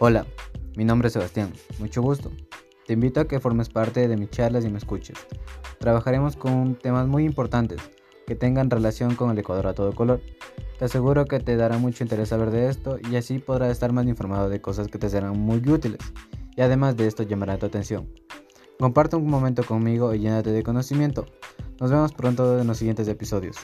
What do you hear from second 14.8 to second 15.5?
que te serán